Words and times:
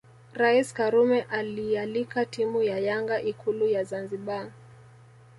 Rais 0.33 0.73
Karume 0.73 1.21
aliialika 1.21 2.25
timu 2.25 2.63
ya 2.63 2.79
Yanga 2.79 3.21
Ikulu 3.21 3.67
ya 3.69 3.83
Zanzibar 3.83 4.51